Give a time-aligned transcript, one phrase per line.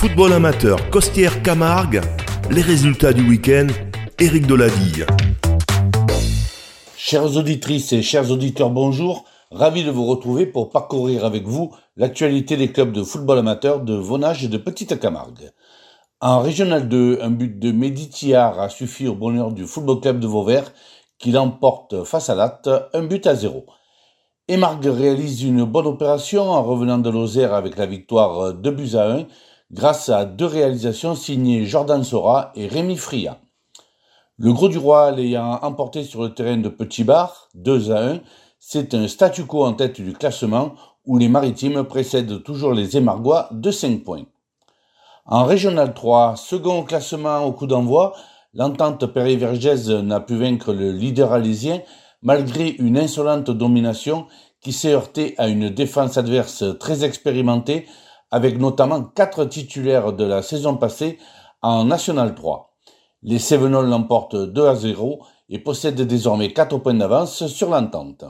[0.00, 2.00] Football amateur Costière Camargue,
[2.50, 3.66] les résultats du week-end,
[4.18, 5.04] Éric Deladille.
[6.96, 9.26] Chères auditrices et chers auditeurs, bonjour.
[9.50, 13.92] Ravi de vous retrouver pour parcourir avec vous l'actualité des clubs de football amateur de
[13.92, 15.50] Vonage et de Petite Camargue.
[16.22, 20.26] En Régional 2, un but de Méditiar a suffi au bonheur du football club de
[20.26, 20.72] Vauvert
[21.18, 23.66] qui l'emporte face à Latte, un but à zéro.
[24.48, 29.10] Emargue réalise une bonne opération en revenant de Lozère avec la victoire 2 buts à
[29.10, 29.26] 1
[29.72, 33.38] grâce à deux réalisations signées Jordan Sora et Rémi Fria.
[34.38, 38.20] Le Gros du Roi l'ayant emporté sur le terrain de Petit Bar, 2 à 1,
[38.58, 40.74] c'est un statu quo en tête du classement
[41.06, 44.24] où les maritimes précèdent toujours les Émargois de 5 points.
[45.26, 48.14] En Régional 3, second classement au coup d'envoi,
[48.54, 51.80] l'entente périvergèse n'a pu vaincre le leader alésien
[52.22, 54.26] malgré une insolente domination
[54.60, 57.86] qui s'est heurtée à une défense adverse très expérimentée
[58.30, 61.18] avec notamment quatre titulaires de la saison passée
[61.62, 62.74] en National 3.
[63.22, 68.24] Les Cévenols l'emportent 2 à 0 et possèdent désormais 4 points d'avance sur l'entente.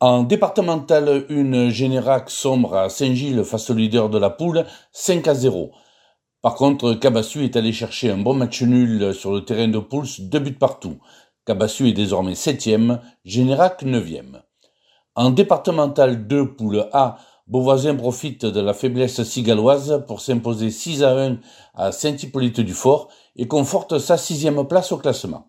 [0.00, 5.34] En départemental, une Générac sombre à Saint-Gilles face au leader de la poule, 5 à
[5.34, 5.70] 0.
[6.42, 10.18] Par contre, Cabassu est allé chercher un bon match nul sur le terrain de Pouls,
[10.18, 10.98] deux buts partout.
[11.46, 14.42] Cabassu est désormais septième, Générac neuvième.
[15.14, 21.18] En départemental 2, poule A, Beauvoisin profite de la faiblesse cigaloise pour s'imposer 6 à
[21.18, 21.38] 1
[21.74, 25.48] à Saint-Hippolyte-du-Fort et conforte sa sixième place au classement.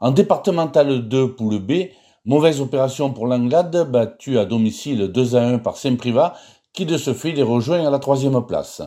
[0.00, 1.90] En départemental 2, poule B,
[2.24, 6.34] mauvaise opération pour l'Anglade, battu à domicile 2 à 1 par Saint-Privat,
[6.72, 8.82] qui de ce fait les rejoint à la troisième place.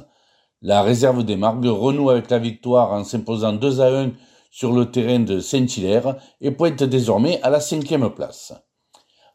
[0.62, 4.12] La réserve des Margues renoue avec la victoire en s'imposant 2 à 1
[4.52, 8.54] sur le terrain de Saint-Hilaire et pointe désormais à la cinquième place.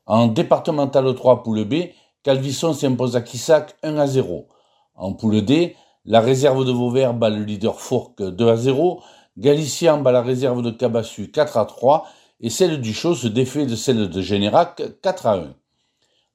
[0.04, 1.74] En départemental 3 poule B,
[2.22, 4.46] Calvisson s'impose à Kissac 1 à 0.
[4.94, 9.02] En poule D, la réserve de Vauvert bat le leader Fourques 2 à 0,
[9.38, 12.06] Galician bat la réserve de Cabassu 4 à 3
[12.41, 15.54] et celle du Chaux se défait de celle de Générac 4 à 1.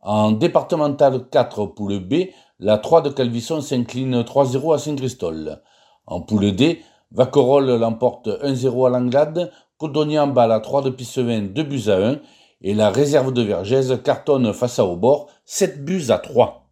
[0.01, 2.29] En départemental 4 poule B,
[2.59, 5.62] la 3 de Calvisson s'incline 3-0 à Saint-Christol.
[6.07, 6.81] En poule D,
[7.12, 12.19] Vacorol l'emporte 1-0 à Langlade, Codonian bat la 3 de Pissevin 2 buts à 1
[12.61, 16.66] et la réserve de Vergès cartonne face à Aubord 7 buts à 3.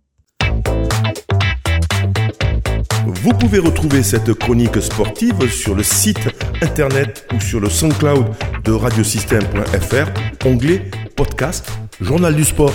[3.06, 6.30] Vous pouvez retrouver cette chronique sportive sur le site
[6.62, 8.26] internet ou sur le SoundCloud
[8.64, 11.70] de radiosystème.fr, onglet podcast,
[12.02, 12.74] journal du sport.